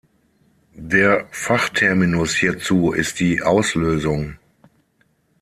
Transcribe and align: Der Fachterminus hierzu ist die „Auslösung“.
Der 0.73 1.27
Fachterminus 1.31 2.33
hierzu 2.33 2.91
ist 2.91 3.19
die 3.19 3.43
„Auslösung“. 3.43 4.39